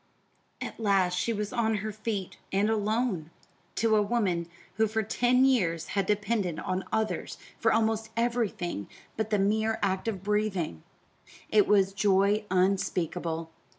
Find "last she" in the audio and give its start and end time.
0.79-1.31